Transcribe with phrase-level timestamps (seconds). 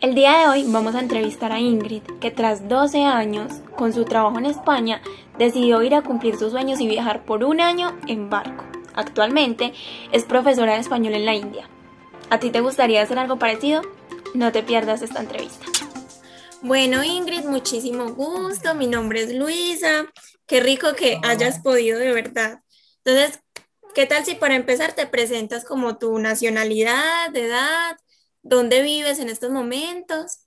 [0.00, 4.04] El día de hoy vamos a entrevistar a Ingrid, que tras 12 años, con su
[4.04, 5.02] trabajo en España,
[5.38, 8.64] decidió ir a cumplir sus sueños y viajar por un año en barco.
[8.94, 9.72] Actualmente
[10.12, 11.68] es profesora de español en la India.
[12.30, 13.82] ¿A ti te gustaría hacer algo parecido?
[14.34, 15.66] No te pierdas esta entrevista.
[16.62, 18.76] Bueno, Ingrid, muchísimo gusto.
[18.76, 20.06] Mi nombre es Luisa.
[20.46, 22.60] Qué rico que hayas podido de verdad.
[23.04, 23.40] Entonces,
[23.96, 27.96] ¿qué tal si para empezar te presentas como tu nacionalidad, edad,
[28.42, 30.46] ¿Dónde vives en estos momentos?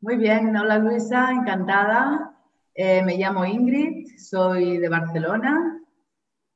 [0.00, 2.34] Muy bien, hola Luisa, encantada.
[2.74, 5.82] Eh, me llamo Ingrid, soy de Barcelona,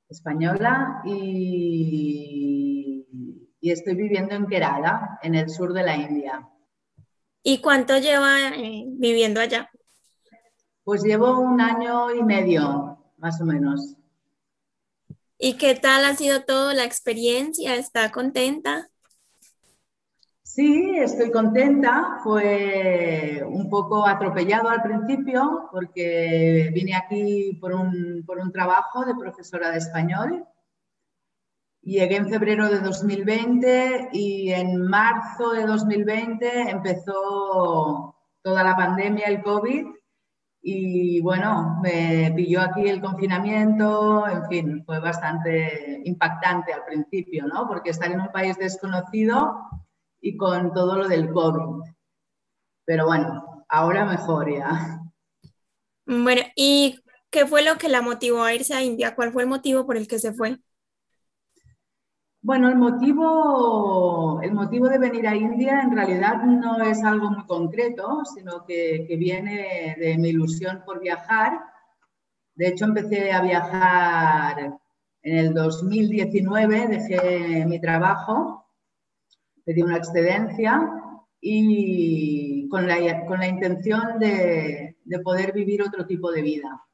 [0.08, 3.06] española, y,
[3.60, 6.48] estoy viviendo en Kerala, en el sur de la India.
[7.42, 9.68] ¿Y cuánto lleva eh, viviendo allá?
[10.84, 13.96] Pues llevo un año y medio, más o menos.
[15.38, 17.74] ¿Y qué tal ha sido toda la experiencia?
[17.74, 18.91] ¿Está contenta?
[20.54, 22.18] Sí, estoy contenta.
[22.22, 29.78] Fue un poco atropellado al principio porque vine aquí por un, trabajo de profesora de
[29.78, 30.44] español.
[31.80, 39.42] Llegué en febrero de 2020 y en marzo de 2020 empezó toda la pandemia, el
[39.42, 39.86] COVID,
[40.60, 47.66] y bueno, me pilló aquí el confinamiento, en fin, fue bastante impactante al principio, ¿no?
[47.66, 49.56] Porque estar en un país desconocido
[50.22, 51.82] y con todo lo del COVID.
[52.86, 55.00] Pero bueno, ahora mejor ya.
[56.06, 56.98] Bueno, ¿y
[57.28, 59.14] qué fue lo que la motivó a irse a India?
[59.14, 60.58] ¿Cuál fue el motivo por el que se fue?
[62.40, 67.46] Bueno, el motivo, el motivo de venir a India en realidad no es algo muy
[67.46, 71.60] concreto, sino que, que viene de mi ilusión por viajar.
[72.54, 74.76] De hecho, empecé a viajar
[75.22, 78.61] en el 2019, dejé mi trabajo
[79.64, 80.80] pedí una excedencia
[81.40, 86.84] y con la, con la intención de, de, poder vivir otro tipo de vida.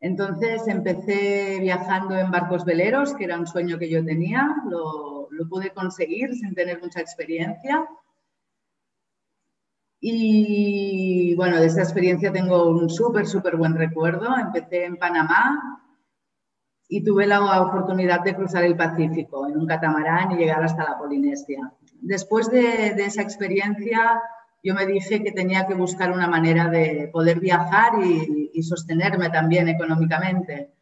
[0.00, 5.48] Entonces empecé viajando en barcos veleros, que era un sueño que yo tenía, lo, lo
[5.48, 7.88] pude conseguir sin tener mucha experiencia.
[10.00, 14.36] Y bueno, de esa experiencia tengo un súper, súper buen recuerdo.
[14.36, 15.82] Empecé en Panamá,
[16.88, 20.98] y tuve la oportunidad de cruzar el Pacífico en un catamarán y llegar hasta la
[20.98, 21.72] Polinesia.
[22.00, 24.20] Después de, esa experiencia,
[24.62, 29.68] yo me dije que tenía que buscar una manera de poder viajar y, sostenerme también
[29.68, 30.72] económicamente.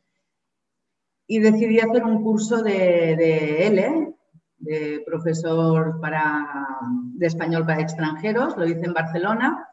[1.26, 4.14] Y decidí hacer un curso de, L,
[4.58, 6.68] de profesor para,
[7.14, 9.68] de español para extranjeros, lo hice en Barcelona.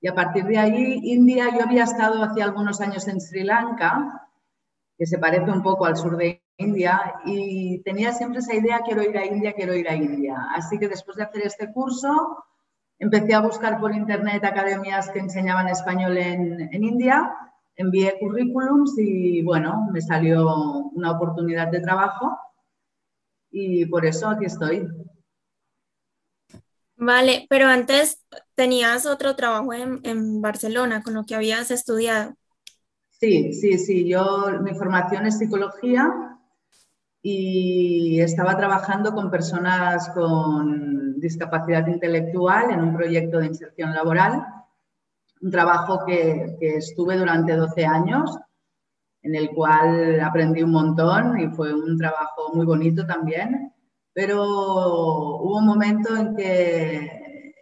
[0.00, 4.25] Y a partir de ahí, India, yo había estado hace algunos años en Sri Lanka
[4.98, 9.02] que se parece un poco al sur de India y tenía siempre esa idea, quiero
[9.02, 10.36] ir a India, quiero ir a India.
[10.54, 12.44] Así que después de hacer este curso,
[12.98, 17.30] empecé a buscar por internet academias que enseñaban español en, en India,
[17.76, 22.38] envié currículums y bueno, me salió una oportunidad de trabajo
[23.50, 24.88] y por eso aquí estoy.
[26.96, 28.24] Vale, pero antes
[28.54, 32.34] tenías otro trabajo en, en Barcelona con lo que habías estudiado.
[33.18, 34.08] Sí, sí, sí.
[34.08, 36.36] Yo, mi formación es psicología
[37.22, 44.44] y estaba trabajando con personas con discapacidad intelectual en un proyecto de inserción laboral,
[45.40, 48.36] un trabajo que, estuve durante 12 años,
[49.22, 53.72] en el cual aprendí un montón y fue un trabajo muy bonito también,
[54.12, 57.54] pero hubo un momento en que,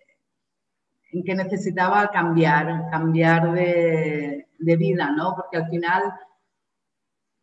[1.13, 5.35] en que necesitaba cambiar, cambiar de, de vida, ¿no?
[5.35, 6.15] Porque al final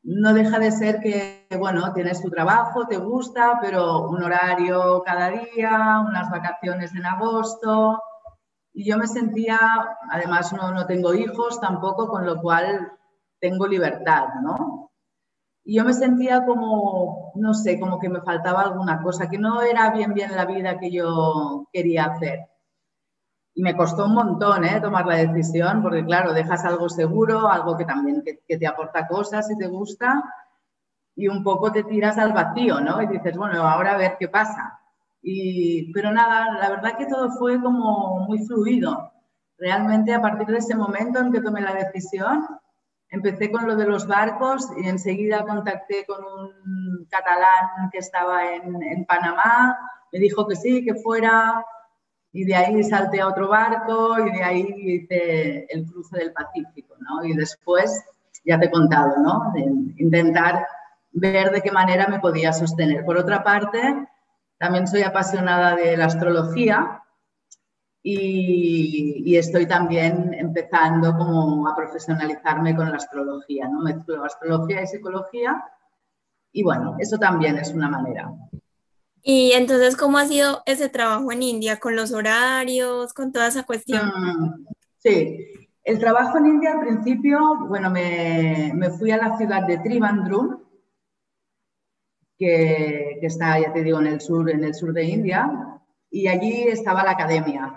[0.03, 5.29] no deja de ser que, bueno, tienes tu trabajo, te gusta, pero un horario cada
[5.29, 8.01] día, unas vacaciones en agosto.
[8.73, 9.59] Y yo me sentía,
[10.09, 12.91] además no, no tengo hijos tampoco, con lo cual
[13.39, 14.91] tengo libertad, ¿no?
[15.63, 19.61] Y yo me sentía como, no sé, como que me faltaba alguna cosa, que no
[19.61, 22.47] era bien bien la vida que yo quería hacer.
[23.53, 24.79] Y me costó un montón ¿eh?
[24.81, 29.49] tomar la decisión, porque claro, dejas algo seguro, algo que también que, te aporta cosas
[29.51, 30.23] y te gusta,
[31.15, 33.01] y un poco te tiras al vacío, ¿no?
[33.01, 34.79] Y dices, bueno, ahora a ver qué pasa.
[35.21, 39.11] Y, pero nada, la verdad que todo fue como muy fluido.
[39.57, 42.47] Realmente a partir de ese momento en que tomé la decisión,
[43.09, 48.81] empecé con lo de los barcos y enseguida contacté con un catalán que estaba en,
[48.81, 49.77] en Panamá,
[50.11, 51.63] me dijo que sí, que fuera,
[52.33, 56.95] y de ahí salté a otro barco y de ahí hice el cruce del Pacífico,
[56.99, 57.23] ¿no?
[57.25, 58.03] Y después,
[58.45, 59.53] ya te he contado, ¿no?
[59.97, 60.65] intentar
[61.11, 63.03] ver de qué manera me podía sostener.
[63.05, 64.07] Por otra parte,
[64.57, 67.01] También soy apasionada de la astrología
[68.03, 73.81] y, estoy también empezando como a profesionalizarme con la astrología, ¿no?
[73.81, 75.63] Mezclo astrología y psicología
[76.51, 78.31] y bueno, eso también es una manera.
[79.23, 83.63] Y entonces, ¿cómo ha sido ese trabajo en India con los horarios, con toda esa
[83.63, 84.07] cuestión?
[84.07, 84.65] Mm,
[84.97, 85.37] sí,
[85.83, 90.59] el trabajo en India al principio, bueno, me, fui a la ciudad de Trivandrum,
[92.37, 95.79] que, que, está, ya te digo, en el sur, en el sur de India,
[96.09, 97.75] y allí estaba la academia.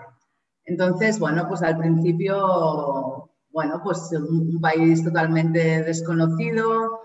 [0.65, 7.04] Entonces, bueno, pues al principio, bueno, pues un país totalmente desconocido,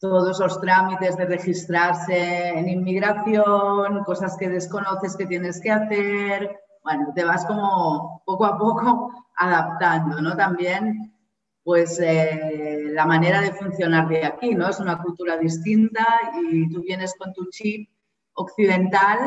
[0.00, 6.58] todos los trámites de registrarse en inmigración, cosas que desconoces que tienes que hacer.
[6.82, 10.34] Bueno, te vas como poco a poco adaptando, ¿no?
[10.36, 11.14] También,
[11.62, 14.68] pues, eh, la manera de funcionar de aquí, ¿no?
[14.68, 16.06] Es una cultura distinta
[16.50, 17.90] y tú vienes con tu chip
[18.32, 19.18] occidental,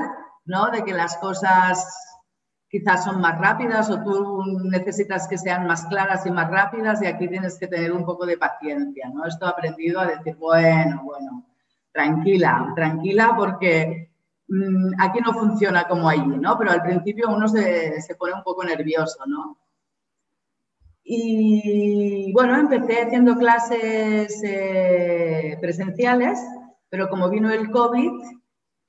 [0.46, 0.72] ¿no?
[0.72, 1.86] De que las cosas
[2.74, 7.06] quizás son más rápidas o tú necesitas que sean más claras y más rápidas y
[7.06, 9.28] aquí tienes que tener un poco de paciencia, ¿no?
[9.28, 11.46] Esto he aprendido a decir, bueno, bueno,
[11.92, 14.10] tranquila, tranquila porque
[14.48, 16.58] mm, aquí no funciona como allí, ¿no?
[16.58, 19.56] Pero al principio uno se, se pone un poco nervioso, ¿no?
[21.04, 26.40] Y bueno, empecé haciendo clases eh, presenciales,
[26.90, 28.14] pero como vino el COVID,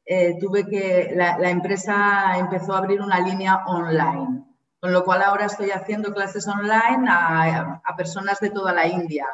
[0.06, 4.44] eh, tuve que, la, empresa empezó a abrir una línea online,
[4.78, 9.26] con lo cual ahora estoy haciendo clases online a, personas de toda la India,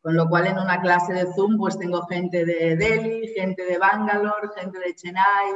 [0.00, 3.78] con lo cual en una clase de Zoom pues tengo gente de Delhi, gente de
[3.78, 5.52] Bangalore, gente de Chennai,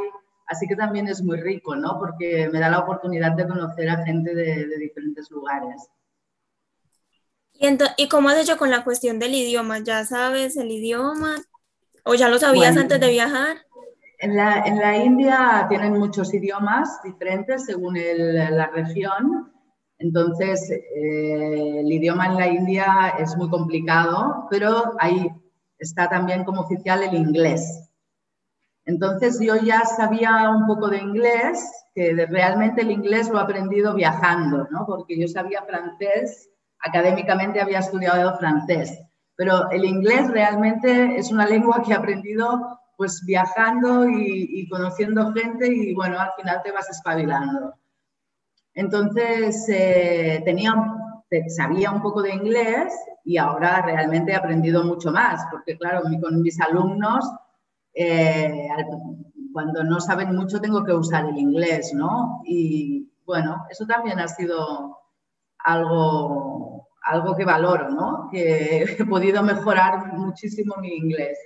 [0.47, 1.99] así que también es muy rico, ¿no?
[1.99, 5.89] Porque me da la oportunidad de conocer a gente de, diferentes lugares.
[7.55, 7.67] ¿Y,
[7.97, 9.81] ¿Y, cómo has hecho con la cuestión del idioma?
[9.81, 11.43] ¿Ya sabes el idioma?
[12.05, 13.66] ¿O ya lo sabías antes de viajar?
[14.19, 19.53] En la, India tienen muchos idiomas diferentes según la región.
[19.99, 25.31] Entonces, eh, el idioma en la India es muy complicado, pero ahí
[25.79, 27.91] está también como oficial el inglés.
[28.85, 33.95] Entonces, yo ya sabía un poco de inglés, que realmente el inglés lo he aprendido
[33.95, 34.87] viajando, ¿no?
[34.87, 38.97] porque yo sabía francés, académicamente había estudiado francés,
[39.35, 45.73] pero el inglés realmente es una lengua que he aprendido pues viajando y, conociendo gente
[45.73, 47.75] y bueno, al final te vas espabilando.
[48.75, 50.75] Entonces, eh, tenía,
[51.49, 52.95] sabía un poco de inglés
[53.25, 57.25] y ahora realmente he aprendido mucho más, porque claro, con mis alumnos,
[57.95, 58.69] eh,
[59.53, 62.43] cuando no saben mucho tengo que usar el inglés, ¿no?
[62.45, 64.99] Y bueno, eso también ha sido
[65.59, 68.29] algo, algo que valoro, ¿no?
[68.31, 71.39] Que he podido mejorar muchísimo mi inglés.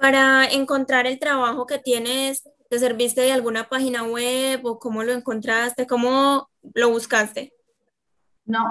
[0.00, 5.12] Para encontrar el trabajo que tienes, ¿te serviste de alguna página web o cómo lo
[5.12, 5.86] encontraste?
[5.86, 7.52] ¿Cómo lo buscaste?
[8.46, 8.64] No,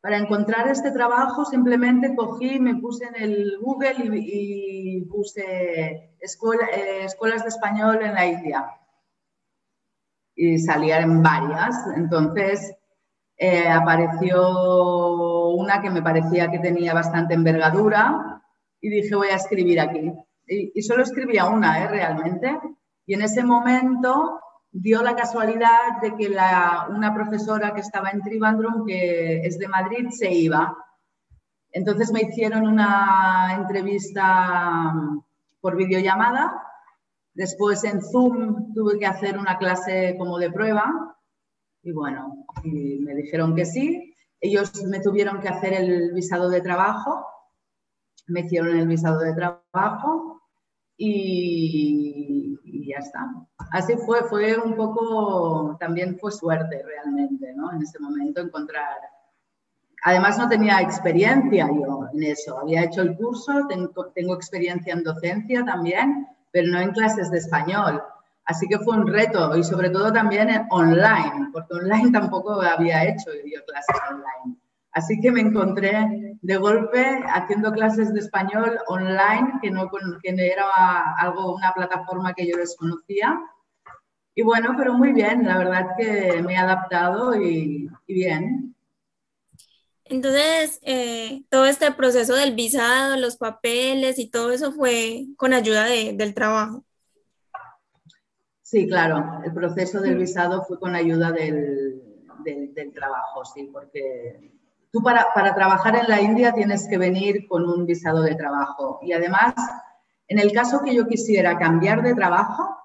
[0.00, 7.42] para encontrar este trabajo simplemente cogí, me puse en el Google y, puse eh, escuelas
[7.42, 8.70] de español en la India.
[10.36, 11.74] Y salían varias.
[11.96, 12.72] Entonces
[13.36, 18.44] eh, apareció una que me parecía que tenía bastante envergadura
[18.80, 20.14] y dije voy a escribir aquí
[20.48, 21.88] y, solo escribía una, ¿eh?
[21.88, 22.58] realmente.
[23.06, 24.40] Y en ese momento
[24.70, 30.08] dio la casualidad de que una profesora que estaba en Trivandrum, que es de Madrid,
[30.10, 30.76] se iba.
[31.70, 34.94] Entonces me hicieron una entrevista
[35.60, 36.62] por videollamada.
[37.34, 41.16] Después en Zoom tuve que hacer una clase como de prueba.
[41.82, 44.14] Y bueno, me dijeron que sí.
[44.40, 47.26] Ellos me tuvieron que hacer el visado de trabajo.
[48.26, 50.37] Me hicieron el visado de trabajo
[50.98, 53.30] y, ya está.
[53.70, 57.72] Así fue, fue un poco, también fue suerte realmente, ¿no?
[57.72, 58.96] En ese momento encontrar.
[60.04, 65.02] Además no tenía experiencia yo en eso, había hecho el curso, tengo, tengo experiencia en
[65.02, 68.02] docencia también, pero no en clases de español.
[68.44, 73.30] Así que fue un reto y sobre todo también online, porque online tampoco había hecho
[73.44, 74.58] yo clases online.
[74.92, 79.90] Así que me encontré de golpe haciendo clases de español online, que no,
[80.22, 83.38] que era algo, una plataforma que yo desconocía.
[84.34, 88.74] Y bueno, pero muy bien, la verdad que me he adaptado y, bien.
[90.04, 95.84] Entonces, eh, todo este proceso del visado, los papeles y todo eso fue con ayuda
[95.84, 96.84] del trabajo.
[98.62, 102.02] Sí, claro, el proceso del visado fue con ayuda del,
[102.44, 104.57] del trabajo, sí, porque
[104.90, 109.12] Tú para, trabajar en la India tienes que venir con un visado de trabajo y
[109.12, 109.54] además
[110.30, 112.76] En el caso que yo quisiera cambiar de trabajo,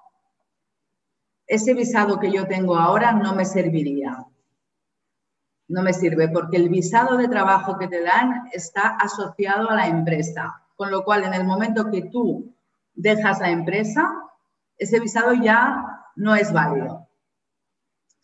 [1.46, 4.24] ese visado que yo tengo ahora no me serviría.
[5.68, 9.88] No me sirve porque el visado de trabajo que te dan está asociado a la
[9.88, 10.62] empresa.
[10.74, 12.54] Con lo cual, en el momento que tú
[12.94, 14.10] dejas la empresa,
[14.78, 15.84] ese visado ya
[16.16, 17.03] no es válido.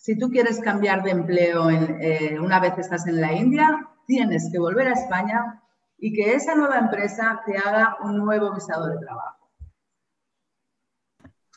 [0.00, 4.58] Si tú quieres cambiar de empleo eh, una vez estás en la India, tienes que
[4.58, 5.62] volver a España
[5.98, 9.46] y que esa nueva empresa te haga un nuevo visado de trabajo.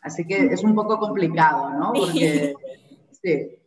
[0.02, 1.94] Así que es un poco complicado, ¿no?
[1.94, 2.54] Porque,
[3.22, 3.58] sí.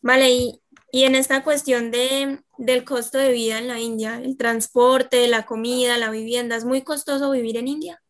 [0.00, 5.28] Vale, y, en esta cuestión de, del costo de vida en la India, el transporte,
[5.28, 8.02] la comida, la vivienda, ¿es muy costoso vivir en India?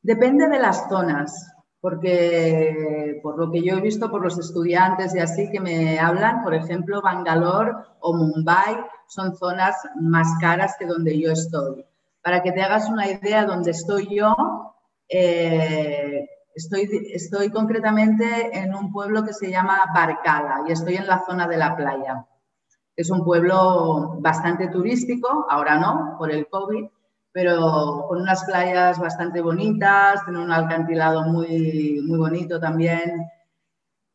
[0.00, 1.52] Depende de las zonas,
[1.82, 6.44] porque por lo que yo he visto por los estudiantes y así que me hablan,
[6.44, 11.84] por ejemplo, Bangalore o Mumbai son zonas más caras que donde yo estoy.
[12.22, 14.32] Para que te hagas una idea, donde estoy yo,
[15.08, 16.24] eh,
[16.54, 21.48] estoy, estoy concretamente en un pueblo que se llama Barcala y estoy en la zona
[21.48, 22.24] de la playa.
[22.94, 26.86] Es un pueblo bastante turístico, ahora no, por el COVID,
[27.32, 33.26] pero con unas playas bastante bonitas, tiene un alcantilado muy, muy bonito también.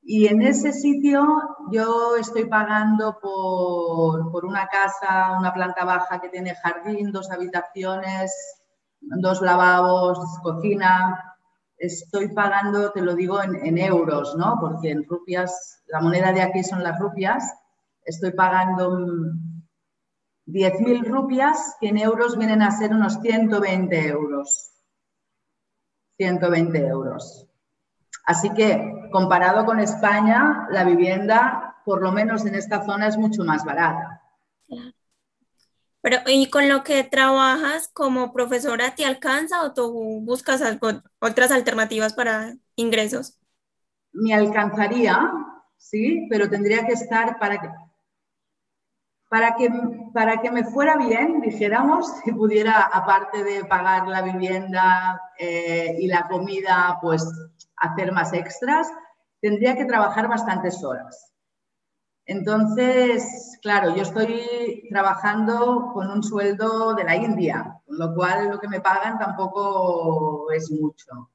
[0.03, 1.25] Y en ese sitio
[1.71, 8.31] yo estoy pagando por, por, una casa, una planta baja que tiene jardín, dos habitaciones,
[9.01, 11.35] dos lavabos, cocina.
[11.77, 14.57] Estoy pagando, te lo digo, en, en euros, ¿no?
[14.61, 17.43] Porque en rupias, la moneda de aquí son las rupias.
[18.05, 18.97] Estoy pagando
[20.47, 24.71] 10.000 rupias, que en euros vienen a ser unos 120 euros.
[26.17, 27.47] 120 euros.
[28.25, 33.43] Así que, comparado con España, la vivienda, por lo menos en esta zona, es mucho
[33.43, 34.21] más barata.
[36.01, 40.61] Pero, ¿y con lo que trabajas como profesora te alcanza o tú buscas
[41.19, 43.37] otras alternativas para ingresos?
[44.13, 45.31] Me alcanzaría,
[45.75, 47.69] sí, pero tendría que estar para que
[49.29, 49.69] para que,
[50.13, 56.07] para que me fuera bien, dijéramos, si pudiera, aparte de pagar la vivienda eh, y
[56.07, 57.25] la comida, pues
[57.77, 58.87] hacer más extras,
[59.41, 61.33] tendría que trabajar bastantes horas.
[62.25, 68.59] Entonces, claro, yo estoy trabajando con un sueldo de la India, con lo cual lo
[68.59, 71.31] que me pagan tampoco es mucho.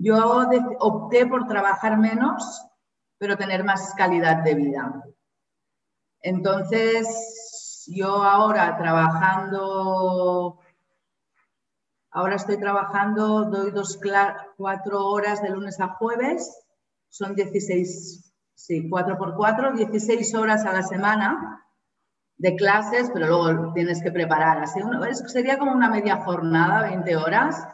[0.00, 0.46] Yo
[0.78, 2.64] opté por trabajar menos,
[3.18, 5.02] pero tener más calidad de vida.
[6.20, 10.58] Entonces, yo ahora trabajando,
[12.10, 13.98] ahora estoy trabajando, doy dos,
[14.56, 16.66] cuatro horas de lunes a jueves,
[17.08, 21.64] son 16, sí, cuatro por cuatro, 16 horas a la semana
[22.36, 24.62] de clases, pero luego tienes que preparar.
[24.62, 24.80] Así
[25.26, 27.66] sería como una media jornada, 20 horas.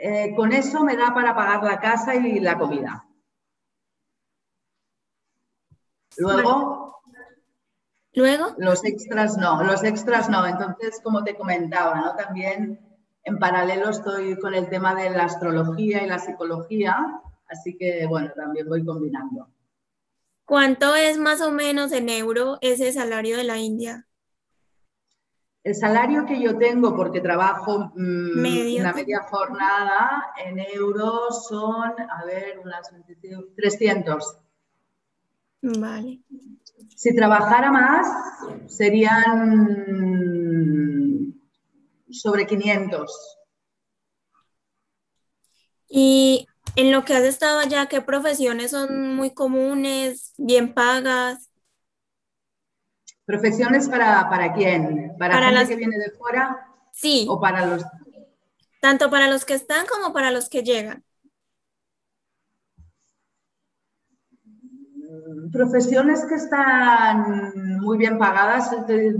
[0.00, 3.03] Eh, con eso me da para pagar la casa y la comida.
[6.18, 6.84] Luego,
[8.14, 8.54] ¿Luego?
[8.58, 10.46] Los extras no, los extras no.
[10.46, 12.14] Entonces, como te comentaba, ¿no?
[12.14, 12.78] También
[13.24, 18.30] en paralelo estoy con el tema de la astrología y la psicología, así que bueno,
[18.36, 19.48] también voy combinando.
[20.44, 24.06] ¿Cuánto es más o menos en euro ese salario de la India?
[25.64, 28.38] El salario que yo tengo, porque trabajo mm,
[28.78, 32.92] una media jornada en euros, son, a ver, unas
[33.56, 34.43] 300.
[35.64, 36.20] Vale.
[36.94, 38.06] Si trabajara más,
[38.66, 40.04] serían
[42.10, 43.38] sobre 500.
[45.88, 51.50] Y en lo que has estado allá, ¿qué profesiones son muy comunes, bien pagas?
[53.24, 55.16] ¿Profesiones para, para quién?
[55.18, 56.68] ¿Para, la gente que viene de fuera?
[56.92, 57.24] Sí.
[57.28, 57.82] ¿O para los...?
[58.82, 61.02] Tanto para los que están como para los que llegan.
[65.52, 69.14] Profesiones que están muy bien pagadas eh,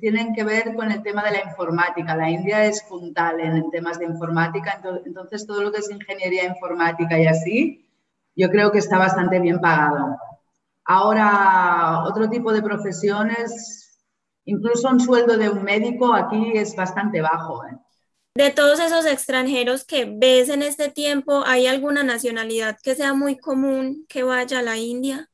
[0.00, 2.16] tienen que ver con el tema de la informática.
[2.16, 7.18] La India es puntal en temas de informática, entonces todo lo que es ingeniería informática
[7.18, 7.88] y así,
[8.34, 10.16] yo creo que está bastante bien pagado.
[10.84, 14.00] Ahora, otro tipo de profesiones,
[14.44, 17.64] incluso un sueldo de un médico aquí es bastante bajo.
[17.66, 17.76] ¿eh?
[18.34, 23.36] De todos esos extranjeros que ves en este tiempo, ¿hay alguna nacionalidad que sea muy
[23.38, 25.28] común que vaya a la India?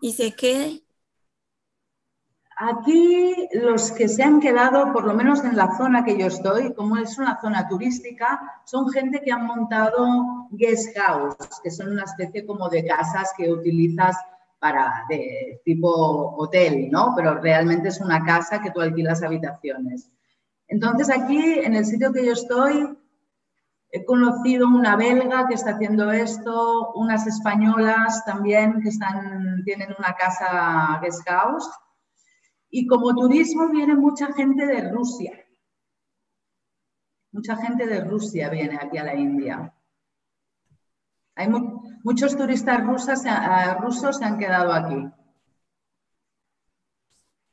[0.00, 0.82] Y se quede?
[2.60, 6.74] Aquí los que se han quedado, por lo menos en la zona que yo estoy,
[6.74, 12.02] como es una zona turística, son gente que han montado guest house, que son una
[12.02, 14.16] especie como de casas que utilizas
[14.58, 15.88] para de tipo
[16.36, 17.12] hotel, ¿no?
[17.14, 20.10] Pero realmente es una casa que tú alquilas habitaciones.
[20.66, 22.98] Entonces aquí, en el sitio que yo estoy,
[23.90, 30.14] he conocido una belga que está haciendo esto, unas españolas también que están, tienen una
[30.14, 31.68] casa guest house.
[32.70, 35.32] Y como turismo viene mucha gente de Rusia.
[37.32, 39.74] Mucha gente de Rusia viene aquí a la India.
[41.34, 41.48] Hay
[42.02, 45.08] muchos turistas rusas, eh, rusos se han quedado aquí.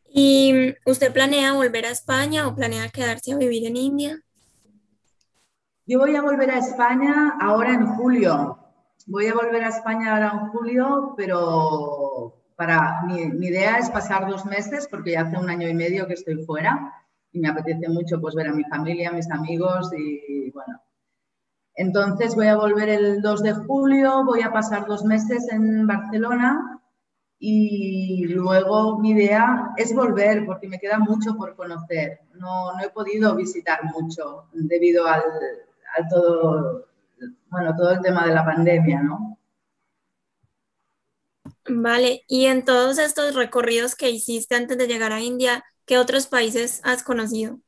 [0.06, 4.26] ¿Y usted planea volver a España o planea quedarse a vivir en India?
[5.88, 8.58] Yo voy a volver a España ahora en julio.
[9.06, 14.48] Voy a volver a España ahora en julio, pero para mi, idea es pasar dos
[14.48, 16.92] meses porque ya hace un año y medio que estoy fuera
[17.32, 20.82] y me apetece mucho pues ver a mi familia, a mis amigos y bueno.
[21.76, 26.82] Entonces voy a volver el 2 de julio, voy a pasar dos meses en Barcelona
[27.38, 32.22] y luego mi idea es volver porque me queda mucho por conocer.
[32.34, 35.22] No, no he podido visitar mucho debido al,
[36.10, 36.88] todo,
[37.50, 39.38] bueno, todo el tema de la pandemia, ¿no?
[41.68, 46.28] Vale, y en todos estos recorridos que hiciste antes de llegar a India, ¿qué otros
[46.28, 47.60] países has conocido?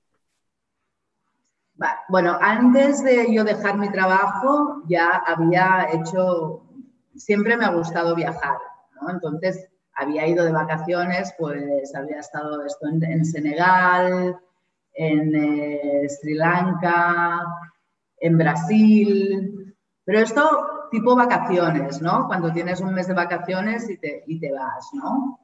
[2.10, 6.63] Bueno, antes de yo dejar mi trabajo ya había hecho,
[7.15, 8.57] siempre me ha gustado viajar,
[9.00, 9.12] ¿no?
[9.12, 14.39] Entonces había ido de vacaciones, pues había estado esto en, Senegal,
[14.93, 17.46] en eh, Sri Lanka,
[18.19, 22.27] en Brasil, pero esto tipo vacaciones, ¿no?
[22.27, 25.39] Cuando tienes un mes de vacaciones y te, y te vas, ¿no?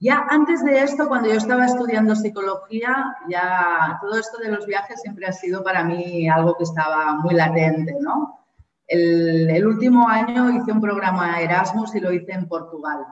[0.00, 5.00] Ya antes de esto, cuando yo estaba estudiando psicología, ya todo esto de los viajes
[5.02, 8.38] siempre ha sido para mí algo que estaba muy latente, ¿no?
[8.86, 13.06] El, el último año hice un programa Erasmus y lo hice en Portugal.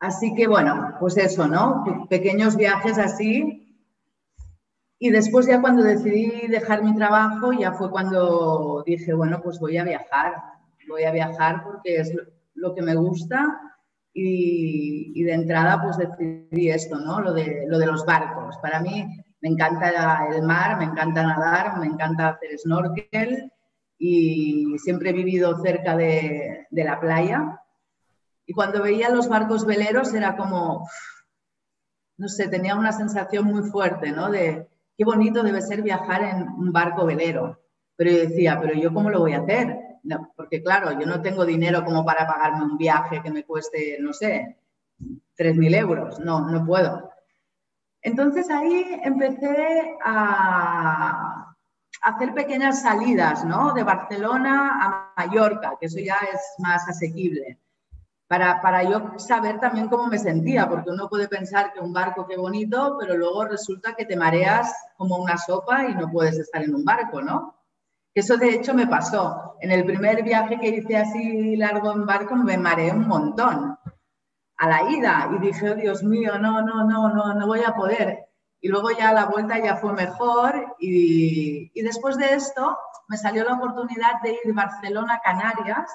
[0.00, 1.84] Así que bueno, pues eso, ¿no?
[2.08, 3.61] Pequeños viajes así
[5.04, 9.76] y después ya cuando decidí dejar mi trabajo, ya fue cuando dije, bueno, pues voy
[9.76, 10.32] a viajar,
[10.88, 12.14] voy a viajar porque es
[12.54, 13.60] lo que me gusta
[14.14, 17.20] y, de entrada pues decidí esto, ¿no?
[17.20, 18.56] Lo de, lo de los barcos.
[18.58, 19.04] Para mí
[19.40, 23.50] me encanta el mar, me encanta nadar, me encanta hacer snorkel
[23.98, 27.60] y siempre he vivido cerca de, de la playa.
[28.46, 30.88] Y cuando veía los barcos veleros era como,
[32.18, 34.30] no sé, tenía una sensación muy fuerte, ¿no?
[34.30, 37.60] De, qué bonito debe ser viajar en un barco velero.
[37.96, 39.78] Pero yo decía, pero yo cómo lo voy a hacer?
[40.36, 44.12] porque claro, yo no tengo dinero como para pagarme un viaje que me cueste, no
[44.12, 44.58] sé,
[45.38, 46.18] 3.000 euros.
[46.18, 47.08] No, no puedo.
[48.00, 51.54] Entonces ahí empecé a
[52.02, 53.74] hacer pequeñas salidas, ¿no?
[53.74, 57.61] De Barcelona a Mallorca, que eso ya es más asequible
[58.38, 62.38] para, yo saber también cómo me sentía, porque uno puede pensar que un barco qué
[62.38, 66.74] bonito, pero luego resulta que te mareas como una sopa y no puedes estar en
[66.74, 67.54] un barco, ¿no?
[68.14, 69.56] Eso de hecho me pasó.
[69.60, 73.76] En el primer viaje que hice así largo en barco me mareé un montón
[74.56, 77.74] a la ida y dije, oh, Dios mío, no, no, no, no, no voy a
[77.74, 78.28] poder.
[78.62, 83.44] Y luego ya la vuelta ya fue mejor y, y después de esto me salió
[83.44, 85.90] la oportunidad de ir Barcelona, Canarias,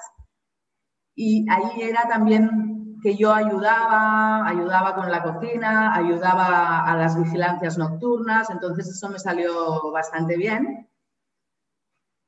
[1.20, 7.76] y ahí era también que yo ayudaba, ayudaba con la cocina, ayudaba a las vigilancias
[7.76, 10.88] nocturnas, entonces eso me salió bastante bien.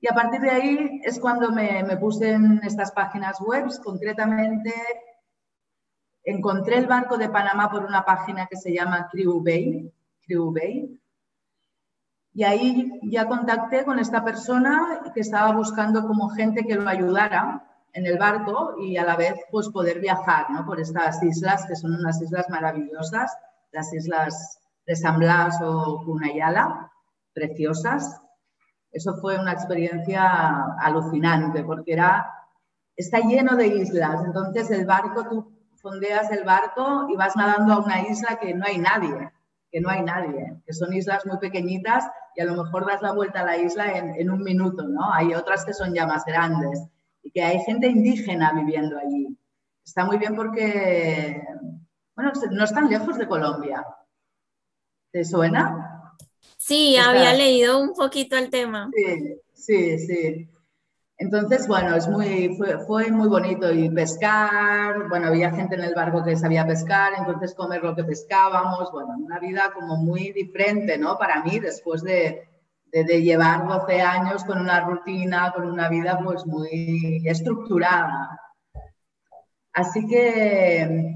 [0.01, 4.75] Y a partir de ahí es cuando me, me puse en estas páginas web, concretamente
[6.25, 9.89] encontré el barco de Panamá por una página que se llama Crew Bay,
[10.27, 11.01] Crew Bay,
[12.33, 17.70] y ahí ya contacté con esta persona que estaba buscando como gente que lo ayudara
[17.93, 20.65] en el barco y a la vez pues poder viajar ¿no?
[20.65, 23.37] por estas islas que son unas islas maravillosas,
[23.73, 26.91] las islas de San Blas o Cunayala,
[27.33, 28.21] preciosas.
[28.93, 32.29] Eso fue una experiencia alucinante porque era,
[32.97, 37.79] está lleno de islas, entonces el barco, tú fondeas el barco y vas nadando a
[37.79, 39.31] una isla que no hay nadie,
[39.71, 43.13] que no hay nadie, que son islas muy pequeñitas y a lo mejor das la
[43.13, 45.13] vuelta a la isla en, en un minuto, ¿no?
[45.13, 46.89] Hay otras que son ya más grandes
[47.23, 49.37] y que hay gente indígena viviendo allí.
[49.85, 51.43] Está muy bien porque,
[52.15, 53.85] bueno, no están lejos de Colombia.
[55.11, 56.15] ¿Te suena?
[56.57, 58.91] Sí, había leído un poquito el tema.
[58.95, 60.49] Sí, sí, sí.
[61.17, 65.95] Entonces, bueno, es muy, fue, fue, muy bonito y pescar, bueno, había gente en el
[65.95, 70.97] barco que sabía pescar, entonces comer lo que pescábamos, bueno, una vida como muy diferente,
[70.97, 71.19] ¿no?
[71.19, 72.50] Para mí, después de,
[72.93, 78.39] de, llevar 12 años con una rutina, con una vida pues muy estructurada.
[79.73, 81.15] Así que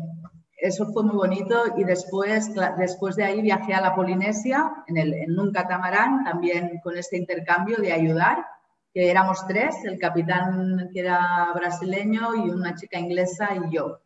[0.57, 5.13] eso fue muy bonito y después, después de ahí viajé a la Polinesia en, el,
[5.15, 8.47] en un catamarán, también con este intercambio de ayudar,
[8.93, 14.01] que éramos tres, el capitán que era brasileño y una chica inglesa y yo,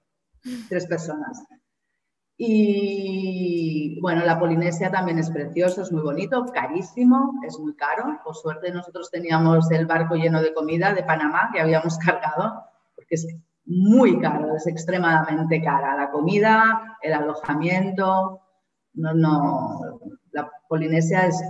[0.69, 1.45] tres personas.
[2.41, 8.21] Y bueno, la Polinesia también es precioso, es muy bonito, carísimo, es muy caro.
[8.25, 12.63] Por suerte nosotros teníamos el barco lleno de comida de Panamá que habíamos cargado,
[12.95, 13.27] porque es
[13.67, 15.97] muy caro, es extremadamente cara.
[15.97, 18.41] La comida, el alojamiento,
[18.95, 21.43] no, no, la Polinesia es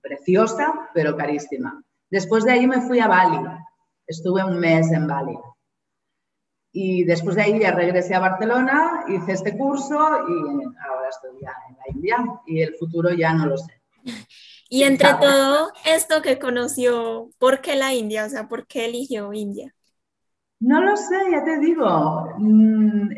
[0.00, 1.82] preciosa, pero carísima.
[2.10, 3.46] Después de ahí me fui a Bali,
[4.06, 5.38] estuve un mes en Bali.
[6.72, 11.52] Y después de ahí ya regresé a Barcelona, hice este curso y ahora estoy ya
[11.68, 13.80] en la India y el futuro ya no lo sé.
[14.68, 18.24] Y entre todo esto que conoció, ¿por qué la India?
[18.24, 19.74] O sea, ¿por qué eligió India?
[20.60, 22.34] No lo sé, ya te digo.
[22.38, 23.10] Mm,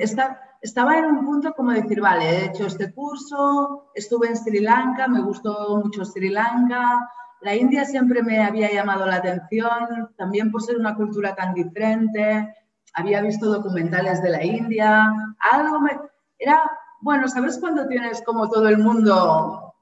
[0.63, 5.09] estaba en un punto como decir, vale, he hecho este curso, estuve en Sri Lanka,
[5.09, 7.07] me gustó mucho Sri Lanka.
[7.43, 12.55] La India siempre me había llamado la atención, también por ser una cultura tan diferente
[12.95, 15.13] había visto documentales de la India,
[15.51, 15.99] algo me...
[16.39, 19.75] Era, bueno, ¿sabes cuando tienes como todo el mundo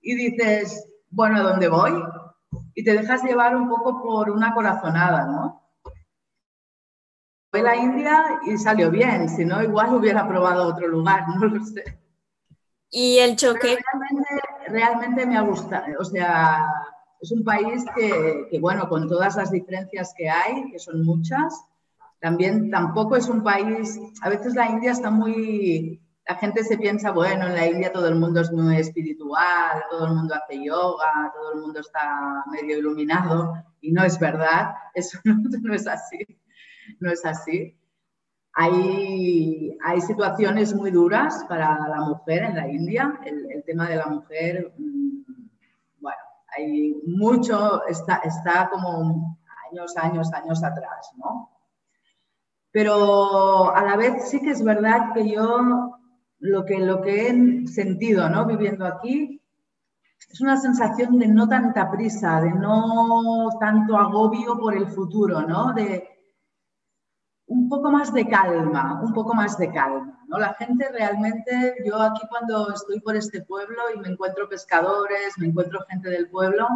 [0.00, 1.92] y dices, bueno, ¿a dónde voy?
[2.74, 5.62] Y te dejas llevar un poco por una corazonada, ¿no?
[7.50, 11.64] Fue la India y salió bien, si no, igual hubiera probado otro lugar, no lo
[11.64, 11.84] sé.
[12.90, 13.78] ¿Y el choque?
[13.92, 14.28] realmente,
[14.68, 16.66] realmente me ha gustado, o sea,
[17.20, 21.67] es un país que, que, bueno, con todas las diferencias que hay, que son muchas,
[22.20, 27.12] también tampoco es un país, a veces la India está muy, la gente se piensa,
[27.12, 31.32] bueno, en la India todo el mundo es muy espiritual, todo el mundo hace yoga,
[31.34, 36.18] todo el mundo está medio iluminado y no es verdad, eso no, es así,
[37.00, 37.74] no es así.
[38.54, 43.96] Hay, hay, situaciones muy duras para la mujer en la India, el, el tema de
[43.96, 45.22] la mujer, mm,
[46.00, 46.18] bueno,
[46.56, 49.38] hay mucho, está, está como
[49.70, 51.57] años, años, años atrás, ¿no?
[52.78, 55.98] Pero a la vez sí que es verdad que yo
[56.38, 58.46] lo que, lo que he sentido ¿no?
[58.46, 59.42] viviendo aquí
[60.30, 65.72] es una sensación de no tanta prisa, de no tanto agobio por el futuro, ¿no?
[65.72, 66.08] de
[67.46, 70.16] un poco más de calma, un poco más de calma.
[70.28, 70.38] ¿no?
[70.38, 75.48] La gente realmente, yo aquí cuando estoy por este pueblo y me encuentro pescadores, me
[75.48, 76.68] encuentro gente del pueblo,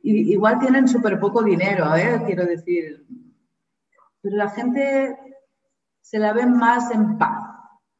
[0.00, 2.22] igual tienen súper poco dinero, ¿eh?
[2.24, 3.04] quiero decir,
[4.26, 5.16] pero la gente
[6.00, 7.44] se la ve más en paz,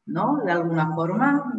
[0.05, 0.41] ¿no?
[0.43, 1.53] De alguna forma,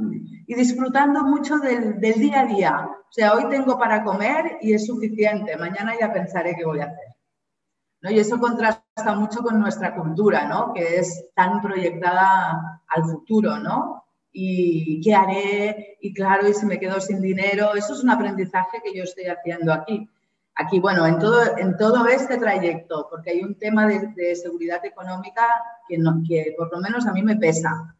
[0.46, 2.86] y disfrutando mucho del, día a día.
[2.86, 6.84] O sea, hoy tengo para comer y es suficiente, mañana ya pensaré qué voy a
[6.84, 7.16] hacer.
[8.02, 8.10] ¿No?
[8.10, 10.74] Y eso contrasta mucho con nuestra cultura, ¿no?
[10.74, 14.04] Que es tan proyectada al futuro, ¿no?
[14.32, 18.82] Y qué haré, y claro, y si me quedo sin dinero, eso es un aprendizaje
[18.84, 20.10] que yo estoy haciendo aquí
[20.58, 25.46] aquí, bueno, en todo, en todo este trayecto, porque hay un tema de, seguridad económica
[25.88, 27.94] que, no, que por lo menos a mí me pesa.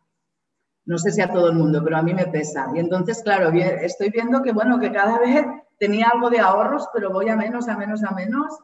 [0.84, 2.70] No sé si a todo el mundo, pero a mí me pesa.
[2.74, 5.46] Y entonces, claro, estoy viendo que, bueno, que cada vez
[5.78, 8.58] tenía algo de ahorros, pero voy a menos, a menos, a menos.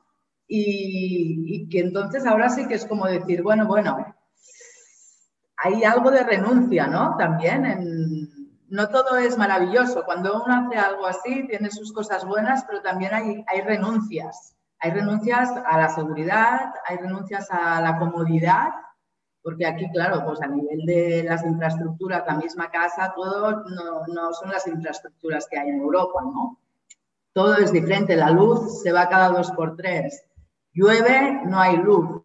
[0.49, 3.97] Y, y que entonces ahora sí que es como decir, bueno, bueno,
[5.57, 7.17] hay algo de renuncia, ¿no?
[7.17, 8.44] También en,
[8.75, 10.05] no todo es maravilloso.
[10.05, 14.57] Cuando uno hace algo así, tiene sus cosas buenas, pero también hay, renuncias.
[14.81, 18.71] Hay renuncias a la seguridad, hay renuncias a la comodidad,
[19.45, 24.33] porque aquí, claro, pues a nivel de las infraestructuras, la misma casa, todo no, no
[24.33, 26.59] son las infraestructuras que hay en Europa, ¿no?
[27.33, 30.25] Todo es diferente, la luz se va cada dos por tres.
[30.73, 32.21] Llueve, no hay luz.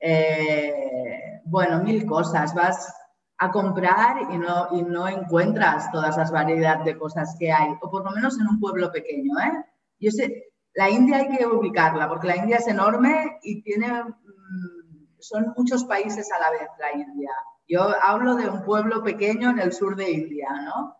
[0.00, 2.54] Eh, bueno, mil cosas.
[2.54, 3.03] Vas
[3.38, 7.90] a comprar y no, y no encuentras todas las variedades de cosas que hay, o
[7.90, 9.38] por lo menos en un pueblo pequeño.
[9.40, 9.64] ¿eh?
[9.98, 15.06] Yo sé, la India hay que ubicarla, porque la India es enorme y tiene, mm,
[15.18, 17.30] son muchos países a la vez la India.
[17.66, 20.96] Yo hablo de un pueblo pequeño en el sur de India, ¿no?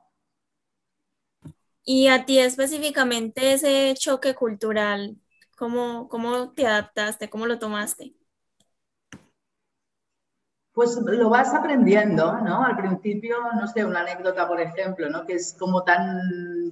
[1.85, 5.18] Y a ti específicamente ese choque cultural,
[5.57, 7.29] ¿cómo, cómo te adaptaste?
[7.29, 8.14] ¿Cómo lo tomaste?
[10.74, 12.64] Pues lo vas aprendiendo, ¿no?
[12.64, 15.24] Al principio, no sé, una anécdota, por ejemplo, ¿no?
[15.24, 16.20] Que es como tan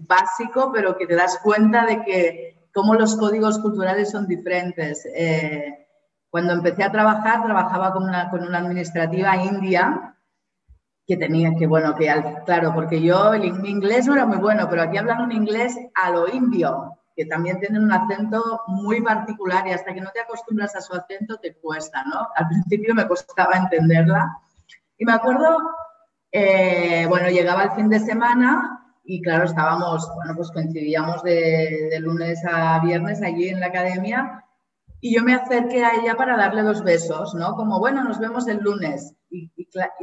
[0.07, 5.07] básico, pero que te das cuenta de que cómo los códigos culturales son diferentes.
[5.15, 5.87] Eh,
[6.31, 10.17] cuando empecé a trabajar, trabajaba con una, con una administrativa india
[11.07, 12.13] que tenía que, bueno, que
[12.45, 15.79] claro, porque yo, el, mi inglés no era muy bueno, pero aquí hablan un inglés
[15.95, 20.21] a lo indio que también tienen un acento muy particular y hasta que no te
[20.21, 22.29] acostumbras a su acento te cuesta, ¿no?
[22.35, 24.39] Al principio me costaba entenderla.
[24.97, 25.59] Y me acuerdo
[26.35, 32.43] Eh, bueno, llegaba el fin de semana y claro, estábamos, bueno, pues coincidíamos de, lunes
[32.47, 34.43] a viernes allí en la academia
[35.01, 37.55] y yo me acerqué a ella para darle dos besos, ¿no?
[37.55, 39.15] Como, bueno, nos vemos el lunes.
[39.29, 39.51] Y,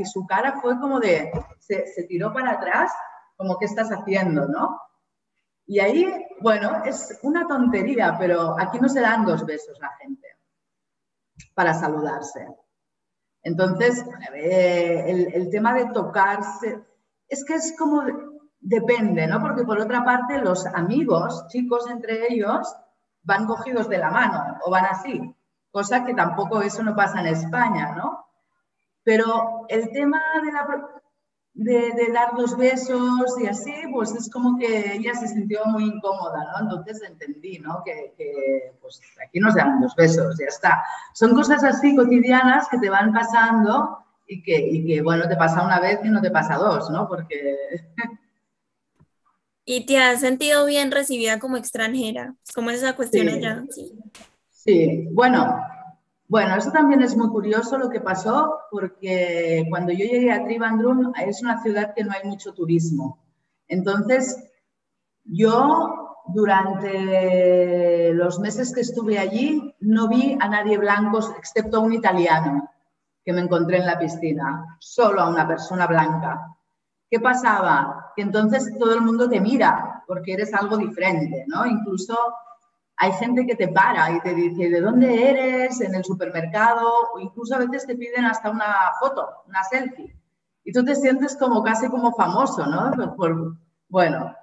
[0.05, 2.91] su cara fue como de, se, se, tiró para atrás,
[3.37, 4.79] como, ¿qué estás haciendo, no?
[5.69, 10.27] Y ahí, bueno, es una tontería, pero aquí no se dan dos besos la gente
[11.53, 12.47] para saludarse.
[13.43, 14.03] Entonces,
[14.33, 16.83] eh, el, tema de tocarse,
[17.27, 18.01] es que es como,
[18.59, 19.39] depende, ¿no?
[19.39, 22.75] Porque por otra parte, los amigos, chicos entre ellos,
[23.21, 25.35] van cogidos de la mano o van así,
[25.69, 28.25] cosa que tampoco eso no pasa en España, ¿no?
[29.03, 30.89] Pero el tema de la,
[31.59, 36.45] de, dar los besos y así, pues es como que ella se sintió muy incómoda,
[36.53, 36.59] ¿no?
[36.61, 37.83] Entonces entendí, ¿no?
[37.83, 38.13] Que,
[38.81, 40.83] pues aquí no se dan los besos, ya está.
[41.13, 45.65] Son cosas así cotidianas que te van pasando y que, y que, bueno, te pasa
[45.65, 47.07] una vez y no te pasa dos, ¿no?
[47.09, 47.57] Porque...
[49.65, 52.35] ¿Y te has sentido bien recibida como extranjera?
[52.55, 53.65] ¿Cómo es esa cuestión allá?
[53.69, 53.93] Sí.
[54.49, 55.61] sí, bueno,
[56.29, 61.11] bueno, eso también es muy curioso lo que pasó porque cuando yo llegué a Trivandrum
[61.19, 63.17] es una ciudad que no hay mucho turismo.
[63.67, 64.37] Entonces,
[65.23, 71.93] yo durante los meses que estuve allí no vi a nadie blanco excepto a un
[71.93, 72.69] italiano
[73.25, 76.55] que me encontré en la piscina, solo a una persona blanca.
[77.09, 78.11] ¿Qué pasaba?
[78.15, 81.65] Que entonces todo el mundo te mira porque eres algo diferente, ¿no?
[81.65, 82.15] Incluso
[83.01, 87.19] hay gente que te para y te dice de dónde eres, en el supermercado, o
[87.19, 90.13] incluso a veces te piden hasta una foto, una selfie.
[90.65, 92.91] Y tú te sientes como casi como famoso, ¿no?
[93.87, 94.35] bueno,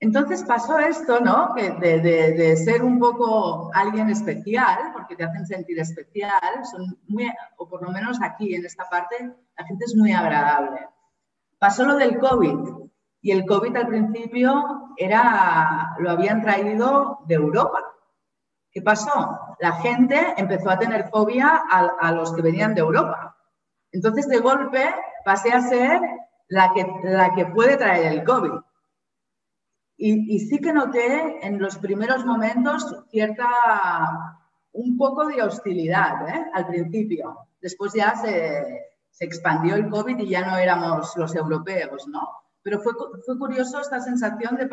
[0.00, 1.54] entonces pasó esto, ¿no?
[1.54, 7.32] Que de, de, ser un poco alguien especial, porque te hacen sentir especial, son muy,
[7.58, 10.88] o por lo menos aquí en esta parte, la gente es muy agradable.
[11.60, 12.87] Pasó lo del COVID.
[13.28, 17.78] Y el COVID al principio era, lo habían traído de Europa.
[18.72, 19.38] ¿Qué pasó?
[19.60, 23.36] La gente empezó a tener fobia a, los que venían de Europa.
[23.92, 24.82] Entonces, de golpe,
[25.26, 26.00] pasé a ser
[26.48, 28.52] la que, la que puede traer el COVID.
[29.98, 33.46] Y, sí que noté en los primeros momentos cierta,
[34.72, 36.46] un poco de hostilidad ¿eh?
[36.54, 37.46] al principio.
[37.60, 42.47] Después ya se, se expandió el COVID y ya no éramos los europeos, ¿no?
[42.68, 42.92] Pero fue,
[43.24, 44.68] fue curioso esta sensación de,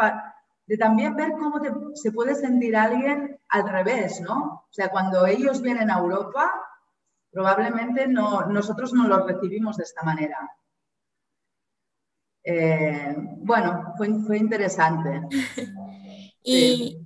[0.67, 1.61] de también ver cómo
[1.93, 4.65] se puede sentir alguien al revés, ¿no?
[4.69, 6.51] O sea, cuando ellos vienen a Europa,
[7.31, 10.37] probablemente no, nosotros no los recibimos de esta manera.
[12.43, 15.21] Eh, bueno, fue, fue interesante.
[16.43, 16.99] ¿Y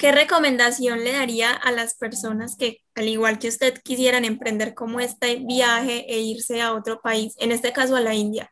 [0.00, 4.98] qué recomendación le daría a las personas que, al igual que usted, quisieran emprender como
[4.98, 8.50] este viaje e irse a otro país, en este caso a la India?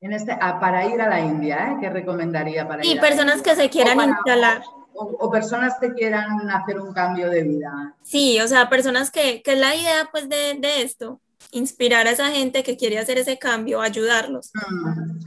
[0.00, 1.76] En este, ah, para ir a la India, ¿eh?
[1.80, 2.96] ¿qué recomendaría para ir?
[2.96, 4.62] Y personas que se quieran instalar.
[4.94, 7.94] O, personas que quieran hacer un cambio de vida.
[8.02, 11.20] Sí, o sea, personas que, que es la idea pues de, de, esto,
[11.52, 14.50] inspirar a esa gente que quiere hacer ese cambio, ayudarlos.
[14.54, 15.20] Mm.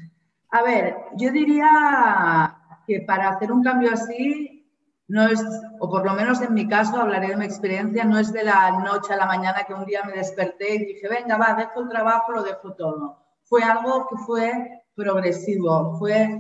[0.52, 4.68] A ver, yo diría que para hacer un cambio así,
[5.08, 5.42] no es,
[5.80, 8.72] o por lo menos en mi caso, hablaré de mi experiencia, no es de la
[8.72, 11.90] noche a la mañana que un día me desperté y dije, venga, va, dejo el
[11.90, 16.40] trabajo, lo dejo todo fue algo que fue progresivo, fue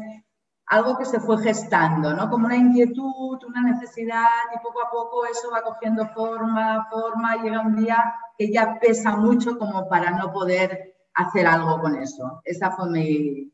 [0.68, 2.30] algo que se fue gestando, ¿no?
[2.30, 7.42] Como una inquietud, una necesidad y poco a poco eso va cogiendo forma, forma, y
[7.42, 12.42] llega un día que ya pesa mucho como para no poder hacer algo con eso.
[12.46, 13.52] Esa fue mi...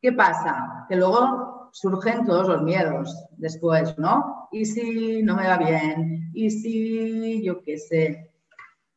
[0.00, 0.86] ¿Qué pasa?
[0.88, 4.48] Que luego surgen todos los miedos después, ¿no?
[4.52, 6.30] ¿Y si no me va bien?
[6.32, 8.32] ¿Y si, yo qué sé,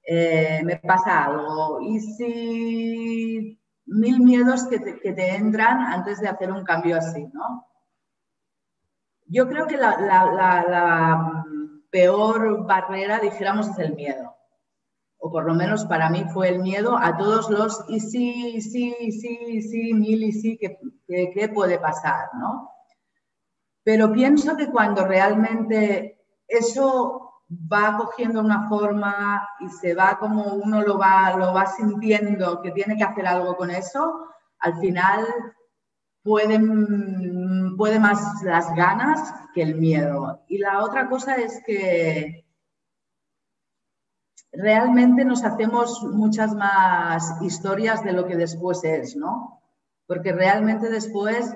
[0.03, 1.81] eh, me pasa algo?
[1.81, 7.67] ¿Y si mil miedos que te, entran antes de hacer un cambio así, ¿no?
[9.25, 11.43] Yo creo que la,
[11.89, 14.35] peor barrera, dijéramos, es el miedo.
[15.17, 18.93] O por lo menos para mí fue el miedo a todos los y sí, sí,
[19.11, 22.69] sí, sí, mil y sí, ¿qué puede pasar, ¿no?
[23.83, 30.81] Pero pienso que cuando realmente eso va cogiendo una forma y se va como uno
[30.81, 34.27] lo va, lo va sintiendo que tiene que hacer algo con eso,
[34.59, 35.25] al final
[36.23, 40.43] pueden, puede más las ganas que el miedo.
[40.49, 42.45] Y la otra cosa es que
[44.51, 49.61] realmente nos hacemos muchas más historias de lo que después es, ¿no?
[50.05, 51.55] Porque realmente después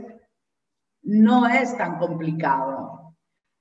[1.02, 3.16] no es tan complicado.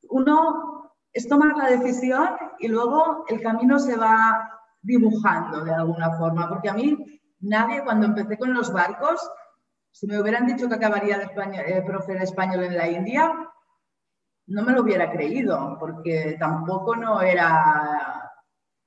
[0.08, 0.69] Uno
[1.12, 6.70] es tomar la decisión y luego el camino se va dibujando de alguna forma, porque
[6.70, 6.96] a mí
[7.40, 9.30] nadie cuando empecé con los barcos,
[9.90, 13.32] si me hubieran dicho que acabaría de español, eh, profe español en la India,
[14.46, 18.32] no me lo hubiera creído, porque tampoco no era,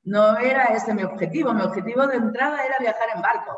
[0.03, 1.53] no era ese mi objetivo.
[1.53, 3.57] Mi objetivo de entrada era viajar en barco.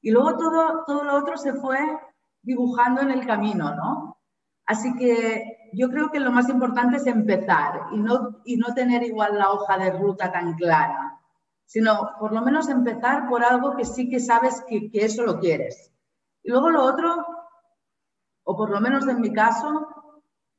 [0.00, 1.78] Y luego todo, todo lo otro se fue
[2.42, 4.18] dibujando en el camino, ¿no?
[4.66, 9.02] Así que yo creo que lo más importante es empezar y no, y no tener
[9.02, 11.20] igual la hoja de ruta tan clara,
[11.66, 15.92] sino por lo menos empezar por algo que sí que sabes que, eso lo quieres.
[16.42, 17.26] Y luego lo otro,
[18.44, 19.86] o por lo menos en mi caso,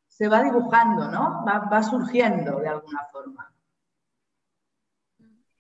[0.08, 1.43] se va dibujando, ¿no?
[1.45, 3.54] Va, va surgiendo de alguna forma.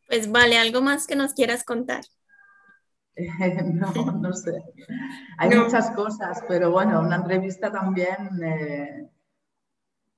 [0.07, 2.03] Pues vale, algo más que nos quieras contar.
[3.73, 4.63] no, no sé.
[5.37, 8.43] Hay muchas cosas, pero bueno, una entrevista también.
[8.43, 9.09] Eh,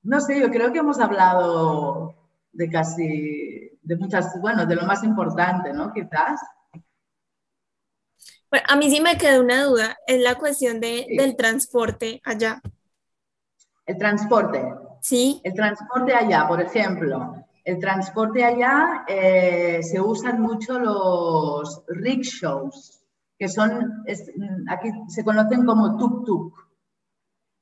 [0.04, 2.14] no sé, yo creo que hemos hablado
[2.52, 5.92] de casi, de muchas, bueno, de lo más importante, ¿no?
[5.92, 6.40] Quizás.
[8.50, 12.60] Bueno, a mí sí me quedó una duda, es la cuestión de, del transporte allá.
[13.86, 14.62] El transporte.
[15.00, 15.40] Sí.
[15.42, 17.34] El transporte allá, por ejemplo.
[17.64, 23.02] El transporte allá eh, se usan mucho los rickshaws,
[23.38, 24.04] que son,
[24.68, 26.52] aquí se conocen como tuk-tuk.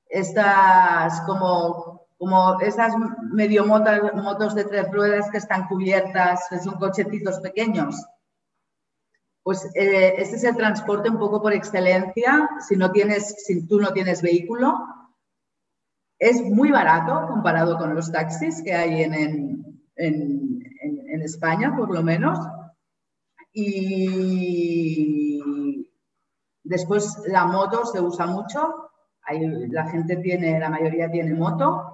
[0.08, 2.94] Estas como, como esas
[3.32, 8.00] medio motos, motos de tres ruedas que están cubiertas, que son cochetitos pequeños.
[9.42, 13.80] Pues eh, este es el transporte un poco por excelencia, si, no tienes, si tú
[13.80, 14.78] no tienes vehículo.
[16.16, 22.38] Es muy barato comparado con los taxis que hay en, en, España, por lo menos.
[23.52, 25.90] Y
[26.62, 28.92] después la moto se usa mucho.
[29.70, 31.91] la gente tiene, la mayoría tiene moto.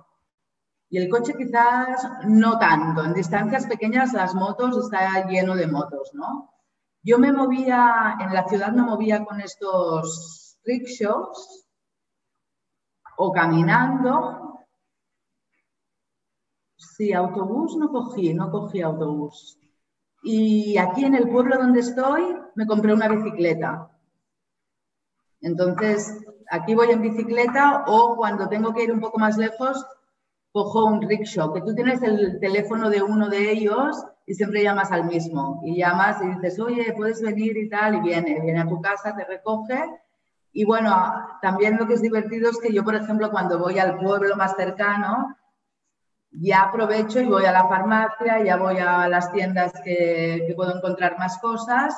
[0.90, 3.04] Y el coche quizás no tanto.
[3.04, 6.50] En distancias pequeñas las motos está lleno de motos, ¿no?
[7.02, 11.66] Yo me movía, en la ciudad me movía con estos rickshaws
[13.16, 14.48] o caminando
[16.98, 19.58] Sí, autobús no cogí, no cogí autobús.
[20.22, 22.22] Y aquí en el pueblo donde estoy
[22.54, 23.90] me compré una bicicleta.
[25.40, 29.84] Entonces, aquí voy en bicicleta o cuando tengo que ir un poco más lejos,
[30.52, 34.92] cojo un rickshaw, que tú tienes el teléfono de uno de ellos y siempre llamas
[34.92, 35.60] al mismo.
[35.64, 39.14] Y llamas y dices, oye, puedes venir y tal, y viene, viene a tu casa,
[39.16, 39.82] te recoge.
[40.52, 40.90] Y bueno,
[41.40, 44.54] también lo que es divertido es que yo, por ejemplo, cuando voy al pueblo más
[44.56, 45.36] cercano,
[46.30, 51.18] ya aprovecho y voy a la farmacia, ya voy a las tiendas que, puedo encontrar
[51.18, 51.94] más cosas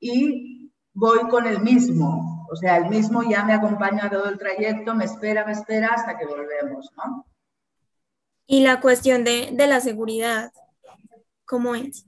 [0.00, 2.46] y voy con el mismo.
[2.50, 6.16] O sea, el mismo ya me acompaña todo el trayecto, me espera, me espera hasta
[6.16, 7.26] que volvemos, ¿no?
[8.46, 10.52] Y la cuestión de, de la seguridad,
[11.46, 12.06] ¿cómo es?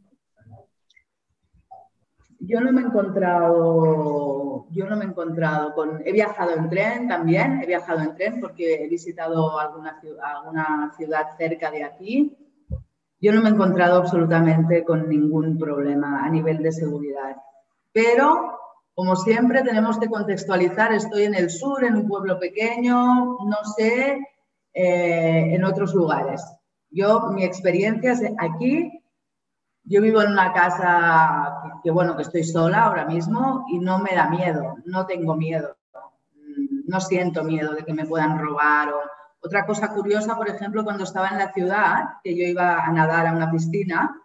[2.38, 7.08] Yo no me he encontrado, yo no me he encontrado con, he viajado en tren
[7.08, 12.36] también, he viajado en tren porque he visitado alguna, alguna ciudad cerca de aquí.
[13.20, 17.36] Yo no me he encontrado absolutamente con ningún problema a nivel de seguridad.
[17.92, 18.58] Pero,
[18.94, 24.20] como siempre, tenemos que contextualizar, estoy en el sur, en un pueblo pequeño, no sé,
[24.76, 26.44] eh, en otros lugares.
[26.90, 29.02] Yo, mi experiencia es aquí
[29.88, 34.14] yo vivo en una casa que, bueno, que estoy sola ahora mismo y no me
[34.14, 35.76] da miedo, no tengo miedo,
[36.86, 38.92] no siento miedo de que me puedan robar.
[38.92, 39.00] O...
[39.40, 43.28] Otra cosa curiosa, por ejemplo, cuando estaba en la ciudad, que yo iba a nadar
[43.28, 44.20] a una piscina,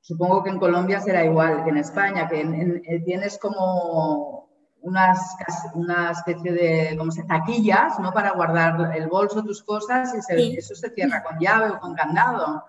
[0.00, 4.47] supongo que en Colombia será igual que en España, que eh, tienes como
[4.88, 5.36] unas,
[5.74, 8.12] una especie de como se, taquillas ¿no?
[8.12, 12.64] para guardar el bolso, tus cosas, y eso se cierra con llave o con candado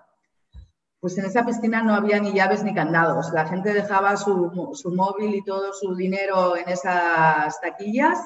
[1.00, 3.32] pues en esa piscina no había ni llaves ni candados.
[3.32, 4.52] La gente dejaba su,
[4.94, 8.18] móvil y todo su dinero en esas taquillas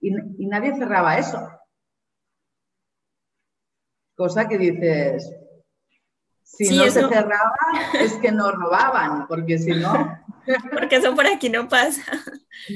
[0.00, 0.10] y,
[0.46, 1.48] nadie cerraba eso.
[4.16, 5.32] Cosa que dices,
[6.42, 7.54] si no se cerraba
[8.00, 10.18] es que no robaban, porque si no...
[10.72, 12.02] porque eso por aquí no pasa.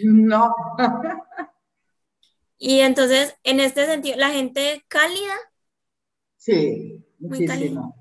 [0.04, 0.54] No.
[2.58, 5.34] y entonces, en este sentido, ¿la gente cálida?
[6.36, 7.96] Sí, muchísimo.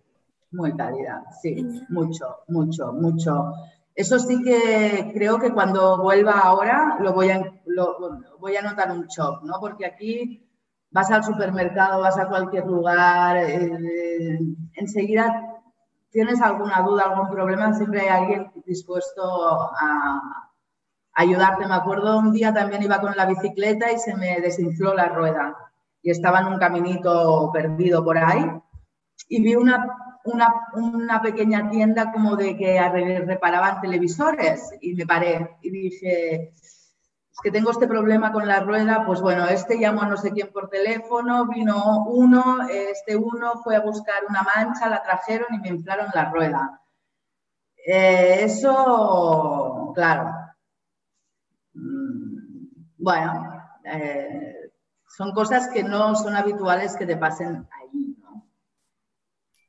[0.51, 3.53] Muy calidad, sí, mucho, mucho, mucho.
[3.95, 7.41] Eso sí que creo que cuando vuelva ahora lo voy a,
[8.39, 9.59] voy a notar un shock, ¿no?
[9.61, 10.45] Porque aquí
[10.89, 14.39] vas al supermercado, vas a cualquier lugar, eh,
[14.73, 15.50] enseguida
[16.11, 20.49] tienes alguna duda, algún problema, siempre hay alguien dispuesto a,
[21.13, 21.67] ayudarte.
[21.67, 25.55] Me acuerdo un día también iba con la bicicleta y se me desinfló la rueda
[26.01, 28.45] y estaba en un caminito perdido por ahí
[29.27, 32.79] y vi una, una, una, pequeña tienda como de que
[33.25, 36.53] reparaban televisores y me paré y dije,
[37.31, 40.31] es que tengo este problema con la rueda, pues bueno, este llamó a no sé
[40.31, 45.59] quién por teléfono, vino uno, este uno fue a buscar una mancha, la trajeron y
[45.59, 46.81] me inflaron la rueda.
[47.85, 50.29] Eh, eso, claro.
[51.73, 54.71] Mm, bueno, eh,
[55.07, 58.45] son cosas que no son habituales que te pasen ahí, ¿no?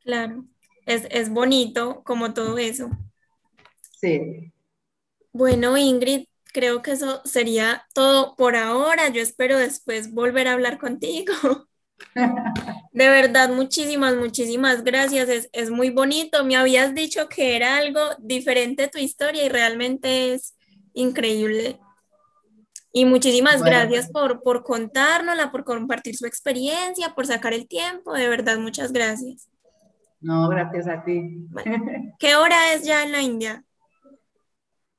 [0.03, 0.45] Claro,
[0.85, 2.91] es, es bonito como todo eso.
[3.93, 4.53] Sí.
[5.33, 9.09] Bueno, Ingrid, creo que eso sería todo por ahora.
[9.09, 11.33] Yo espero después volver a hablar contigo.
[12.93, 15.49] De verdad, muchísimas, muchísimas gracias.
[15.53, 16.45] Es, muy bonito.
[16.45, 20.55] Me habías dicho que era algo diferente tu historia y realmente es
[20.93, 21.81] increíble.
[22.93, 28.13] Y muchísimas gracias por, por contárnosla, por compartir su experiencia, por sacar el tiempo.
[28.13, 29.49] De verdad, muchas gracias.
[30.21, 31.49] No, gracias a ti.
[32.19, 33.65] ¿Qué hora es ya en la India?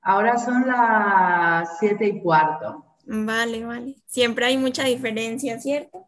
[0.03, 2.85] Ahora son las siete y cuarto.
[3.05, 3.95] Vale, vale.
[4.05, 6.07] Siempre hay mucha diferencia, ¿cierto?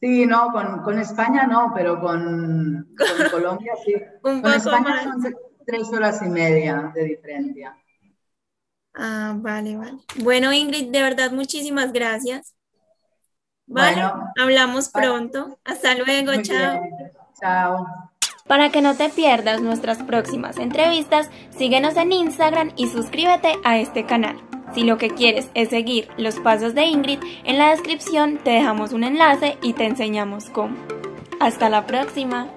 [0.00, 2.88] Sí, no, con, España no, pero con,
[3.30, 3.94] Colombia sí.
[4.22, 5.34] con España son
[5.66, 7.76] tres horas y media de diferencia.
[8.94, 9.98] Ah, vale, vale.
[10.16, 12.54] Bueno, Ingrid, de verdad, muchísimas gracias.
[13.66, 14.02] Vale,
[14.40, 15.58] hablamos pronto.
[15.64, 16.82] Hasta luego, chao.
[17.40, 18.09] Chao.
[18.50, 24.06] Para que no te pierdas nuestras próximas entrevistas, síguenos en Instagram y suscríbete a este
[24.06, 24.40] canal.
[24.74, 28.92] Si lo que quieres es seguir los pasos de Ingrid, en la descripción te dejamos
[28.92, 30.74] un enlace y te enseñamos cómo.
[31.38, 32.48] Hasta la próxima.